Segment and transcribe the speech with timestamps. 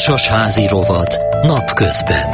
[0.00, 2.26] Társasházi rovat napközben.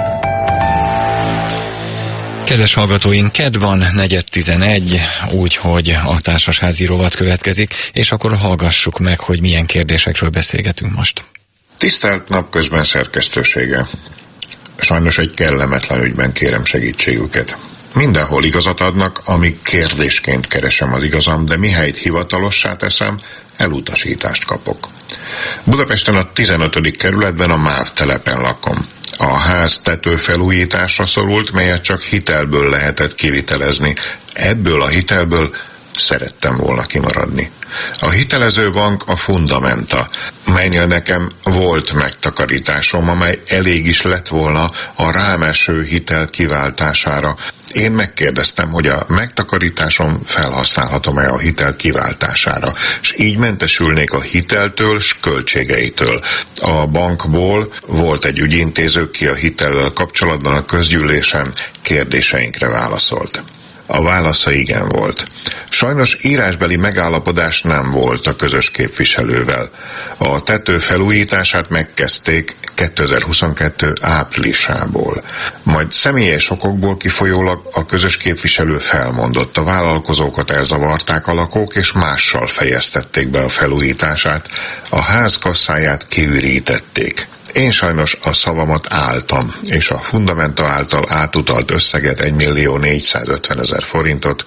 [2.44, 5.00] Kedves hallgatóink, ked van, negyed tizenegy,
[5.32, 11.24] úgyhogy a társasházi rovat következik, és akkor hallgassuk meg, hogy milyen kérdésekről beszélgetünk most.
[11.78, 13.86] Tisztelt napközben szerkesztősége!
[14.78, 17.56] Sajnos egy kellemetlen ügyben kérem segítségüket.
[17.94, 23.18] Mindenhol igazat adnak, amíg kérdésként keresem az igazam, de mihelyt hivatalossá teszem,
[23.56, 24.88] elutasítást kapok.
[25.66, 26.96] Budapesten a 15.
[26.96, 28.88] kerületben a MÁV telepen lakom.
[29.18, 33.94] A ház tetőfelújításra szorult, melyet csak hitelből lehetett kivitelezni.
[34.32, 35.54] Ebből a hitelből
[35.98, 37.50] szerettem volna kimaradni.
[38.00, 40.08] A hitelező bank a Fundamenta,
[40.44, 47.36] melynél nekem volt megtakarításom, amely elég is lett volna a rámeső hitel kiváltására.
[47.72, 55.16] Én megkérdeztem, hogy a megtakarításom felhasználhatom-e a hitel kiváltására, és így mentesülnék a hiteltől s
[55.20, 56.20] költségeitől.
[56.60, 63.42] A bankból volt egy ügyintéző, ki a hitellel kapcsolatban a közgyűlésen kérdéseinkre válaszolt.
[63.86, 65.24] A válasza igen volt.
[65.70, 69.70] Sajnos írásbeli megállapodás nem volt a közös képviselővel.
[70.16, 75.22] A tető felújítását megkezdték 2022 áprilisából.
[75.62, 79.56] Majd személyes okokból kifolyólag a közös képviselő felmondott.
[79.56, 84.48] A vállalkozókat elzavarták a lakók, és mással fejeztették be a felújítását.
[84.88, 87.28] A ház kasszáját kiürítették.
[87.56, 93.82] Én sajnos a szavamat álltam, és a Fundamenta által átutalt összeget 1 millió 450 ezer
[93.82, 94.42] forintot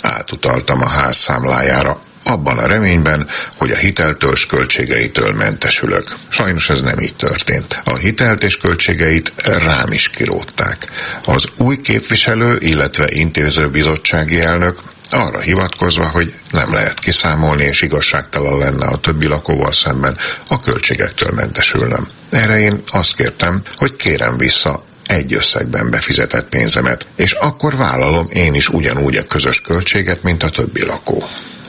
[0.00, 6.16] átutaltam a ház számlájára, abban a reményben, hogy a hiteltől és költségeitől mentesülök.
[6.28, 7.82] Sajnos ez nem így történt.
[7.84, 9.32] A hitelt és költségeit
[9.64, 10.90] rám is kirótták.
[11.24, 18.86] Az új képviselő, illetve intézőbizottsági elnök arra hivatkozva, hogy nem lehet kiszámolni, és igazságtalan lenne
[18.86, 20.16] a többi lakóval szemben
[20.48, 22.08] a költségektől mentesülnem.
[22.30, 28.54] Erre én azt kértem, hogy kérem vissza egy összegben befizetett pénzemet, és akkor vállalom én
[28.54, 31.24] is ugyanúgy a közös költséget, mint a többi lakó.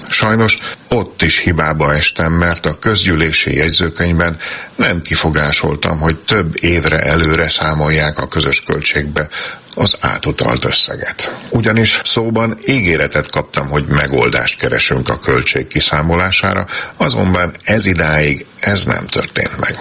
[0.09, 0.57] Sajnos
[0.87, 4.37] ott is hibába estem, mert a közgyűlési jegyzőkönyvben
[4.75, 9.29] nem kifogásoltam, hogy több évre előre számolják a közös költségbe
[9.75, 11.35] az átutalt összeget.
[11.49, 16.67] Ugyanis szóban ígéretet kaptam, hogy megoldást keresünk a költség kiszámolására,
[16.97, 19.79] azonban ez idáig ez nem történt meg.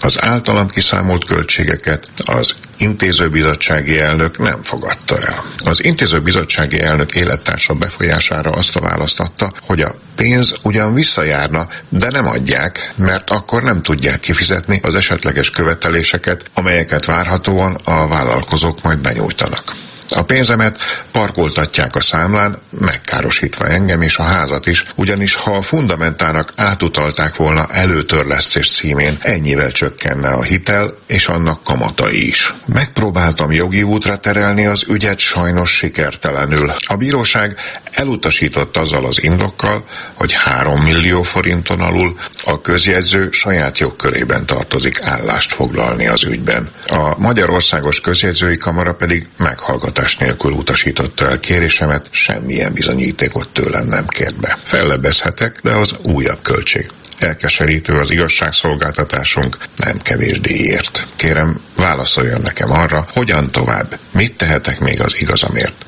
[0.00, 5.44] Az általam kiszámolt költségeket az intézőbizottsági elnök nem fogadta el.
[5.64, 12.10] Az intézőbizottsági elnök élettársa befolyására azt a választ adta, hogy a pénz ugyan visszajárna, de
[12.10, 18.98] nem adják, mert akkor nem tudják kifizetni az esetleges követeléseket, amelyeket várhatóan a vállalkozók majd
[18.98, 19.74] benyújtanak.
[20.08, 20.78] A pénzemet
[21.10, 27.66] parkoltatják a számlán, megkárosítva engem és a házat is, ugyanis ha a fundamentának átutalták volna
[27.70, 32.54] előtörlesztés címén, ennyivel csökkenne a hitel és annak kamatai is.
[32.66, 36.72] Megpróbáltam jogi útra terelni az ügyet sajnos sikertelenül.
[36.86, 37.56] A bíróság
[37.92, 39.84] elutasított azzal az indokkal,
[40.14, 46.70] hogy 3 millió forinton alul a közjegyző saját jogkörében tartozik állást foglalni az ügyben.
[46.86, 54.06] A Magyarországos Közjegyzői Kamara pedig meghallgat meghallgatás nélkül utasította el kérésemet, semmilyen bizonyítékot tőlem nem
[54.06, 54.58] kért be.
[54.62, 56.86] Fellebezhetek, de az újabb költség.
[57.18, 61.06] Elkeserítő az igazságszolgáltatásunk, nem kevés díjért.
[61.16, 65.84] Kérem, válaszoljon nekem arra, hogyan tovább, mit tehetek még az igazamért.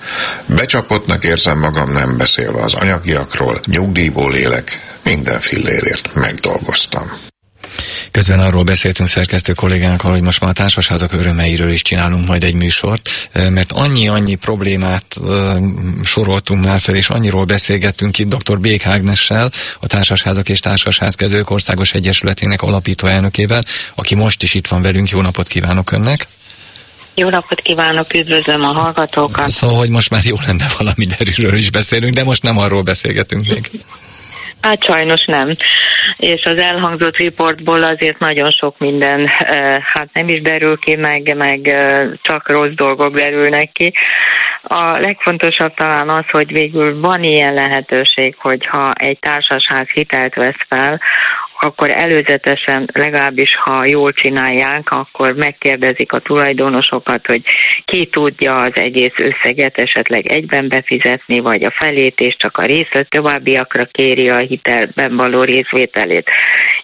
[0.47, 7.29] Becsapottnak érzem magam nem beszélve az anyagiakról, nyugdíjból élek, minden fillérért megdolgoztam.
[8.11, 12.55] Közben arról beszéltünk szerkesztő kollégánkkal, hogy most már a társasházak örömeiről is csinálunk majd egy
[12.55, 15.17] műsort, mert annyi-annyi problémát
[16.03, 18.61] soroltunk már fel, és annyiról beszélgettünk itt dr.
[18.61, 23.65] Bék Ágnessel, a Társasházak és Társasházkedők Országos Egyesületének alapító elnökével,
[23.95, 25.11] aki most is itt van velünk.
[25.11, 26.27] Jó napot kívánok önnek!
[27.15, 29.49] Jó napot kívánok, üdvözlöm a hallgatókat!
[29.49, 33.47] Szóval, hogy most már jó lenne valami derűről is beszélünk, de most nem arról beszélgetünk
[33.51, 33.71] még.
[34.61, 35.57] Hát sajnos nem.
[36.17, 39.27] És az elhangzott riportból azért nagyon sok minden,
[39.83, 41.77] hát nem is derül ki, meg, meg
[42.23, 43.93] csak rossz dolgok derülnek ki.
[44.63, 51.01] A legfontosabb talán az, hogy végül van ilyen lehetőség, hogyha egy társasház hitelt vesz fel,
[51.63, 57.43] akkor előzetesen legalábbis, ha jól csinálják, akkor megkérdezik a tulajdonosokat, hogy
[57.85, 63.09] ki tudja az egész összeget esetleg egyben befizetni, vagy a felét, és csak a részlet
[63.09, 66.31] továbbiakra kéri a hitelben való részvételét.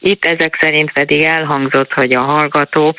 [0.01, 2.97] Itt ezek szerint pedig elhangzott, hogy a hallgató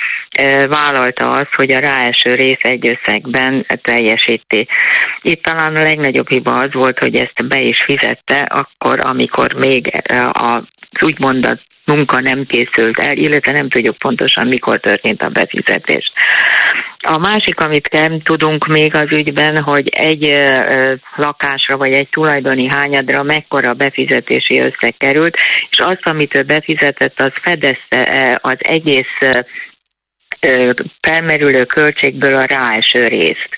[0.68, 4.68] vállalta azt, hogy a ráeső rész egy összegben teljesíti.
[5.21, 9.91] Itt talán a legnagyobb hiba az volt, hogy ezt be is fizette, akkor, amikor még
[10.31, 10.63] a
[11.01, 16.12] úgymond a munka nem készült el, illetve nem tudjuk pontosan mikor történt a befizetés.
[17.00, 20.39] A másik, amit nem tudunk még az ügyben, hogy egy
[21.16, 25.38] lakásra vagy egy tulajdoni hányadra mekkora befizetési összeg került,
[25.69, 29.18] és azt, amit ő befizetett, az fedezte az egész
[31.01, 33.50] felmerülő költségből a ráeső részt.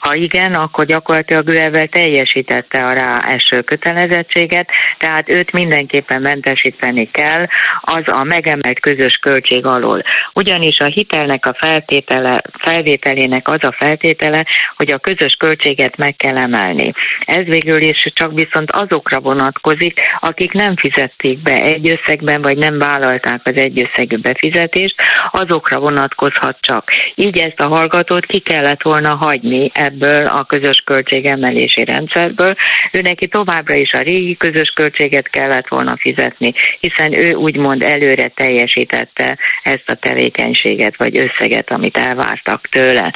[0.00, 4.68] Ha igen, akkor gyakorlatilag ő ebben teljesítette a ráeső kötelezettséget,
[4.98, 7.46] tehát őt mindenképpen mentesíteni kell
[7.80, 10.02] az a megemelt közös költség alól.
[10.34, 14.46] Ugyanis a hitelnek a feltétele, felvételének az a feltétele,
[14.76, 16.92] hogy a közös költséget meg kell emelni.
[17.24, 22.78] Ez végül is csak viszont azokra vonatkozik, akik nem fizették be egy összegben, vagy nem
[22.78, 24.94] vállalták az egy összegű befizetést,
[25.30, 25.80] azokra
[26.22, 26.90] vonatkozhat csak.
[27.14, 32.54] Így ezt a hallgatót ki kellett volna hagyni ebből a közös költségemelési rendszerből.
[32.92, 38.28] Ő neki továbbra is a régi közös költséget kellett volna fizetni, hiszen ő úgymond előre
[38.28, 43.14] teljesítette ezt a tevékenységet vagy összeget, amit elvártak tőle.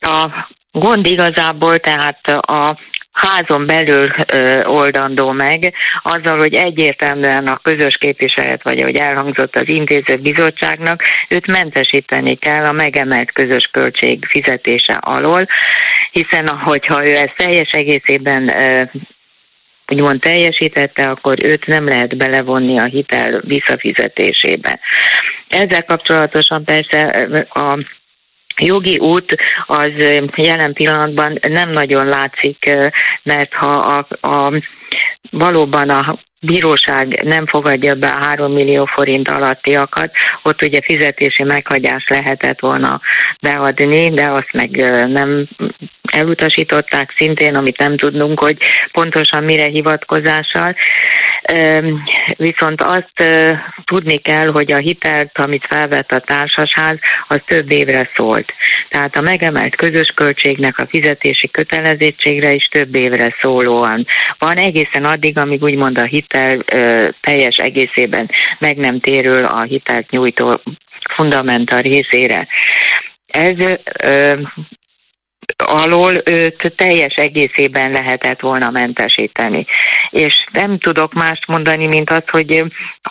[0.00, 2.78] A gond igazából tehát a
[3.16, 5.72] házon belül ö, oldandó meg,
[6.02, 12.64] azzal, hogy egyértelműen a közös képviselet, vagy ahogy elhangzott az intéző bizottságnak, őt mentesíteni kell
[12.64, 15.48] a megemelt közös költség fizetése alól,
[16.10, 18.82] hiszen hogyha ő ezt teljes egészében ö,
[19.88, 24.78] úgymond teljesítette, akkor őt nem lehet belevonni a hitel visszafizetésébe.
[25.48, 27.78] Ezzel kapcsolatosan persze a
[28.60, 29.34] jogi út
[29.66, 29.90] az
[30.36, 32.76] jelen pillanatban nem nagyon látszik,
[33.22, 34.60] mert ha a, a
[35.30, 40.10] valóban a bíróság nem fogadja be a 3 millió forint alattiakat,
[40.42, 43.00] ott ugye fizetési meghagyás lehetett volna
[43.40, 44.70] beadni, de azt meg
[45.08, 45.48] nem
[46.12, 48.56] elutasították szintén, amit nem tudnunk, hogy
[48.92, 50.74] pontosan mire hivatkozással.
[52.36, 53.24] Viszont azt
[53.84, 56.98] tudni kell, hogy a hitelt, amit felvett a társasház,
[57.28, 58.52] az több évre szólt.
[58.88, 64.06] Tehát a megemelt közös költségnek a fizetési kötelezettségre is több évre szólóan
[64.38, 64.56] van
[64.86, 66.64] egészen addig, amíg úgymond a hitel
[67.20, 70.60] teljes egészében meg nem térül a hitelt nyújtó
[71.14, 72.48] fundamental részére.
[73.26, 73.56] Ez
[75.56, 79.66] alól őt teljes egészében lehetett volna mentesíteni.
[80.10, 82.64] És nem tudok mást mondani, mint az, hogy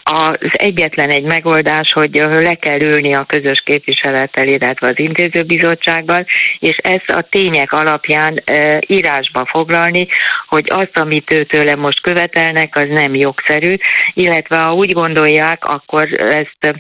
[0.03, 6.25] az egyetlen egy megoldás, hogy le kell ülni a közös képviselettel, illetve az intézőbizottsággal,
[6.59, 8.43] és ezt a tények alapján
[8.87, 10.07] írásba foglalni,
[10.47, 13.75] hogy azt, amit őtőle most követelnek, az nem jogszerű,
[14.13, 16.75] illetve ha úgy gondolják, akkor ezt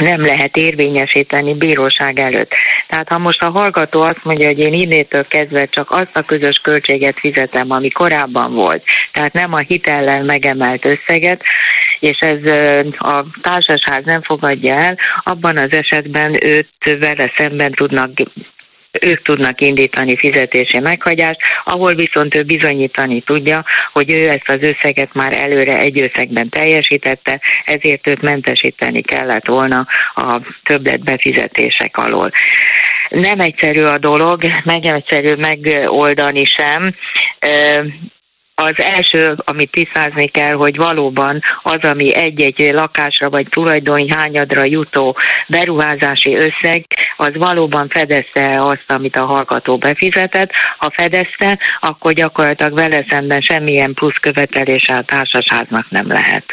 [0.00, 2.52] nem lehet érvényesíteni bíróság előtt.
[2.88, 6.56] Tehát ha most a hallgató azt mondja, hogy én innétől kezdve csak azt a közös
[6.62, 11.42] költséget fizetem, ami korábban volt, tehát nem a hitellel megemelt összeget,
[12.00, 12.44] és ez
[12.98, 18.10] a társasház nem fogadja el, abban az esetben őt vele szemben tudnak
[19.00, 25.14] ők tudnak indítani fizetési meghagyást, ahol viszont ő bizonyítani tudja, hogy ő ezt az összeget
[25.14, 32.30] már előre egy összegben teljesítette, ezért őt mentesíteni kellett volna a többlet befizetések alól.
[33.08, 36.94] Nem egyszerű a dolog, meg egyszerű megoldani sem
[38.60, 45.16] az első, amit tisztázni kell, hogy valóban az, ami egy-egy lakásra vagy tulajdoni hányadra jutó
[45.48, 50.50] beruházási összeg, az valóban fedezte azt, amit a hallgató befizetett.
[50.78, 56.44] Ha fedezte, akkor gyakorlatilag vele szemben semmilyen plusz követelése a társasháznak nem lehet.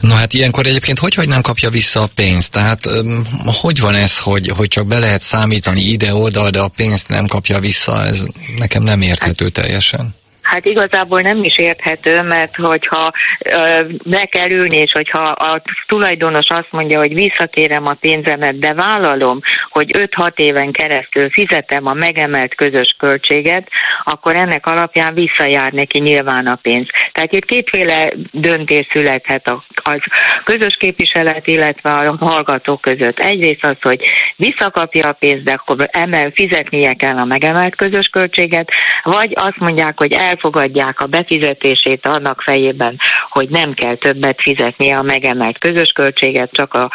[0.00, 2.52] Na hát ilyenkor egyébként hogy, hogy nem kapja vissza a pénzt?
[2.52, 2.80] Tehát
[3.62, 7.58] hogy van ez, hogy, hogy csak be lehet számítani ide-oda, de a pénzt nem kapja
[7.58, 8.02] vissza?
[8.02, 10.18] Ez nekem nem érthető teljesen.
[10.50, 13.12] Hát igazából nem is érthető, mert hogyha
[14.04, 19.40] be kell ülni, és hogyha a tulajdonos azt mondja, hogy visszakérem a pénzemet, de vállalom,
[19.70, 23.68] hogy 5-6 éven keresztül fizetem a megemelt közös költséget,
[24.04, 26.86] akkor ennek alapján visszajár neki nyilván a pénz.
[27.12, 30.00] Tehát itt kétféle döntés születhet az
[30.44, 33.18] közös képviselet, illetve a hallgató között.
[33.18, 34.00] Egyrészt az, hogy
[34.36, 38.70] visszakapja a pénzt, de akkor emel, fizetnie kell a megemelt közös költséget,
[39.02, 42.98] vagy azt mondják, hogy el elfogadják a befizetését annak fejében,
[43.30, 46.90] hogy nem kell többet fizetnie a megemelt közös költséget, csak a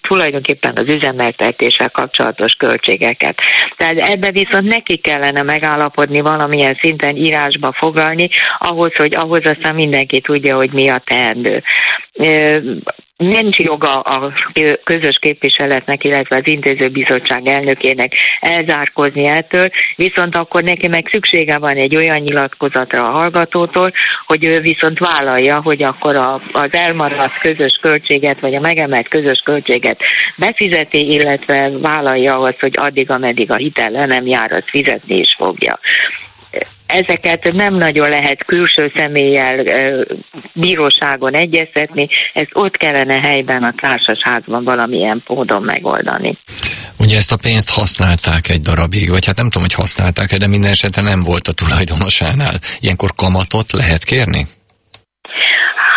[0.00, 3.40] tulajdonképpen az üzemeltetéssel kapcsolatos költségeket.
[3.76, 8.28] Tehát ebbe viszont neki kellene megállapodni valamilyen szinten írásba foglalni,
[8.58, 11.62] ahhoz, hogy ahhoz aztán mindenki tudja, hogy mi a teendő
[13.18, 14.32] nincs joga a
[14.84, 21.96] közös képviseletnek, illetve az intézőbizottság elnökének elzárkozni ettől, viszont akkor neki meg szüksége van egy
[21.96, 23.92] olyan nyilatkozatra a hallgatótól,
[24.26, 29.40] hogy ő viszont vállalja, hogy akkor a, az elmaradt közös költséget, vagy a megemelt közös
[29.44, 30.00] költséget
[30.36, 35.78] befizeti, illetve vállalja azt, hogy addig, ameddig a hitel nem jár, az fizetni is fogja
[36.86, 39.64] ezeket nem nagyon lehet külső személlyel
[40.52, 46.38] bíróságon egyeztetni, ezt ott kellene helyben a társasházban valamilyen módon megoldani.
[46.98, 50.70] Ugye ezt a pénzt használták egy darabig, vagy hát nem tudom, hogy használták-e, de minden
[50.70, 52.54] esetre nem volt a tulajdonosánál.
[52.80, 54.46] Ilyenkor kamatot lehet kérni?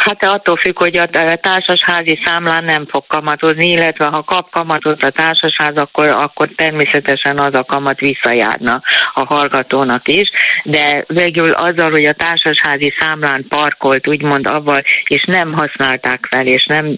[0.03, 1.10] Hát attól függ, hogy a
[1.41, 7.53] társasházi számlán nem fog kamatozni, illetve ha kap kamatot a társasház, akkor, akkor természetesen az
[7.53, 8.81] a kamat visszajárna
[9.13, 10.29] a hallgatónak is,
[10.63, 16.65] de végül azzal, hogy a társasházi számlán parkolt, úgymond avval, és nem használták fel, és
[16.65, 16.98] nem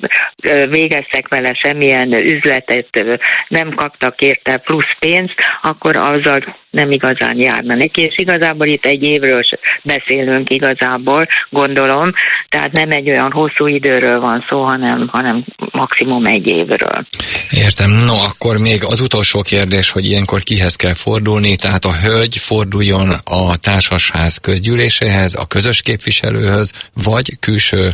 [0.70, 8.02] végeztek vele semmilyen üzletet, nem kaptak érte plusz pénzt, akkor azzal nem igazán járna neki,
[8.02, 9.42] és igazából itt egy évről
[9.84, 12.12] beszélünk igazából, gondolom,
[12.50, 17.08] tehát nem egy olyan hosszú időről van szó, hanem, hanem maximum egy évről.
[17.50, 17.92] Értem.
[17.92, 23.10] No, akkor még az utolsó kérdés, hogy ilyenkor kihez kell fordulni, tehát a hölgy forduljon
[23.24, 27.90] a társasház közgyűléséhez, a közös képviselőhöz, vagy külső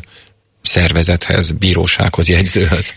[0.61, 2.93] szervezethez, bírósághoz, jegyzőhöz?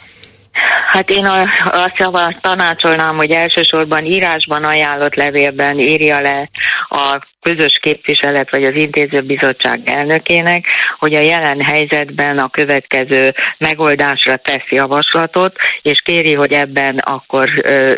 [0.92, 6.48] Hát én azt tanácsolnám, hogy elsősorban írásban ajánlott levélben írja le
[6.88, 10.66] a közös képviselet vagy az intézőbizottság elnökének,
[10.98, 17.48] hogy a jelen helyzetben a következő megoldásra tesz javaslatot, és kéri, hogy ebben akkor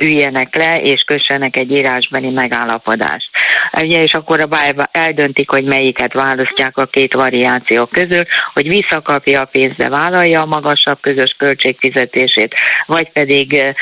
[0.00, 3.28] üljenek le, és kössenek egy írásbeni megállapodást.
[3.82, 9.44] Ugye, és akkor a eldöntik, hogy melyiket választják a két variáció közül, hogy visszakapja a
[9.44, 12.54] pénzt, de vállalja a magasabb közös költségfizetését,
[12.86, 13.74] vagy pedig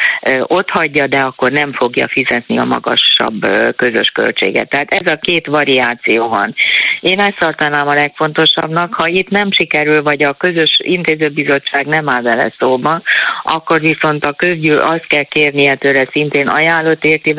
[0.43, 4.69] ott hagyja, de akkor nem fogja fizetni a magasabb közös költséget.
[4.69, 6.55] Tehát ez a két variáció van.
[7.01, 12.23] Én ezt tartanám a legfontosabbnak, ha itt nem sikerül, vagy a közös intézőbizottság nem áll
[12.23, 13.03] vele szóba,
[13.43, 17.35] akkor viszont a közgyűl azt kell kérnie tőle szintén ajánlott érti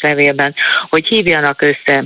[0.00, 0.54] levélben,
[0.88, 2.04] hogy hívjanak össze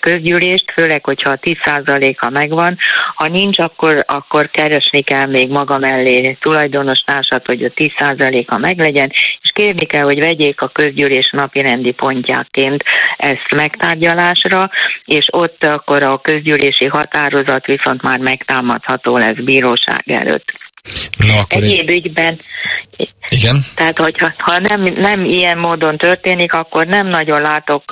[0.00, 2.78] közgyűlést, főleg, hogyha a 10%-a megvan.
[3.14, 9.10] Ha nincs, akkor, akkor keresni kell még maga mellé tulajdonos társat, hogy a 10%-a meglegyen,
[9.42, 12.84] és kérni kell, hogy vegyék a közgyűlés napirendi pontjáként
[13.16, 14.70] ezt megtárgyalásra,
[15.04, 20.52] és ott akkor a közgyűlési határozat viszont már megtámadható lesz bíróság előtt.
[21.18, 22.04] No, akkor Egyéb egy...
[22.04, 22.40] ügyben
[23.28, 23.60] igen.
[23.74, 27.84] Tehát, hogyha ha nem, nem ilyen módon történik, akkor nem nagyon látok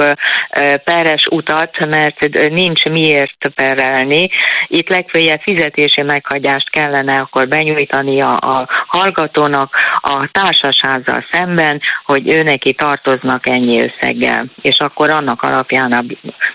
[0.85, 4.31] peres utat, mert nincs miért perelni.
[4.67, 12.43] Itt legfeljebb fizetési meghagyást kellene akkor benyújtani a, a hallgatónak a társasházzal szemben, hogy ő
[12.43, 16.05] neki tartoznak ennyi összeggel, és akkor annak alapján a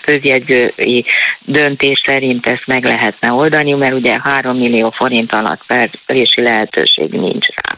[0.02, 1.04] közjegyzői
[1.44, 5.62] döntés szerint ezt meg lehetne oldani, mert ugye 3 millió forint alatt
[6.06, 7.76] perési lehetőség nincs rá.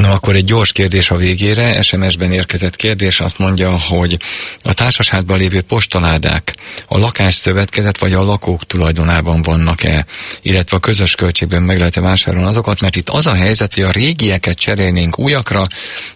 [0.00, 1.82] Na akkor egy gyors kérdés a végére.
[1.82, 4.18] SMS-ben érkezett kérdés azt mondja, hogy
[4.62, 6.54] a társasházban lévő postaládák
[6.86, 10.06] a lakásszövetkezet vagy a lakók tulajdonában vannak-e,
[10.42, 13.90] illetve a közös költségben meg lehet-e vásárolni azokat, mert itt az a helyzet, hogy a
[13.90, 15.66] régieket cserélnénk újakra,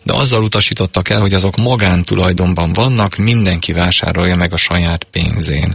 [0.03, 5.75] de azzal utasítottak el, hogy azok magántulajdonban vannak, mindenki vásárolja meg a saját pénzén.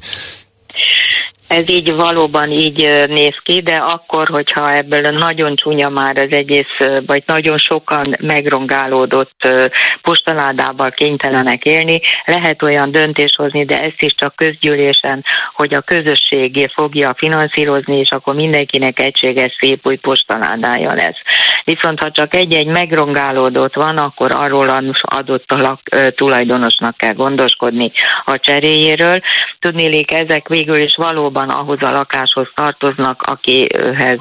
[1.50, 2.77] Ez így valóban így
[3.08, 9.48] néz ki, de akkor, hogyha ebből nagyon csúnya már az egész, vagy nagyon sokan megrongálódott
[10.01, 16.68] postaládával kénytelenek élni, lehet olyan döntés hozni, de ezt is csak közgyűlésen, hogy a közösségé
[16.74, 21.18] fogja finanszírozni, és akkor mindenkinek egységes szép új postaládája lesz.
[21.63, 25.82] Viszont ha csak egy-egy megrongálódott van, akkor arról adott a lak,
[26.15, 27.91] tulajdonosnak kell gondoskodni
[28.25, 29.22] a cseréjéről.
[29.60, 34.19] Tudnélik, ezek végül is valóban valóban ahhoz a lakáshoz tartoznak, akihez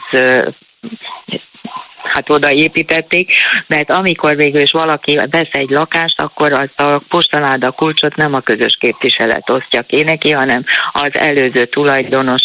[2.19, 3.33] hát odaépítették,
[3.67, 8.41] mert amikor végül is valaki vesz egy lakást, akkor azt a postaláda kulcsot nem a
[8.41, 12.43] közös képviselet osztja ki neki, hanem az előző tulajdonos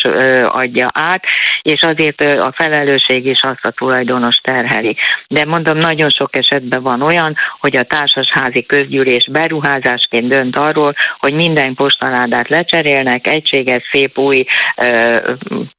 [0.47, 1.23] adja át,
[1.61, 4.95] és azért a felelősség is azt a tulajdonos terheli.
[5.27, 11.33] De mondom, nagyon sok esetben van olyan, hogy a társasházi közgyűlés beruházásként dönt arról, hogy
[11.33, 14.45] minden postaládát lecserélnek, egységes, szép új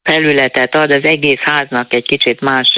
[0.02, 2.72] felületet ad, az egész háznak egy kicsit más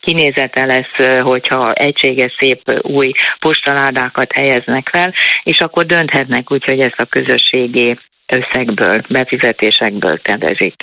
[0.00, 7.00] kinézete lesz, hogyha egységes, szép új postaládákat helyeznek fel, és akkor dönthetnek úgy, hogy ezt
[7.00, 10.74] a közösségi összegből, befizetésekből tedezik.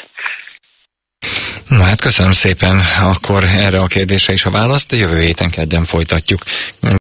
[1.69, 6.39] Na hát köszönöm szépen akkor erre a kérdésre is a választ, jövő héten kedden folytatjuk.